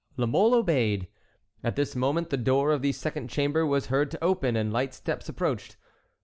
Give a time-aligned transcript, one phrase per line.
[0.17, 1.07] '"La Mole obeyed.
[1.63, 4.95] At this moment the door of the second chamber was heard to open, and light
[4.95, 5.77] steps approached.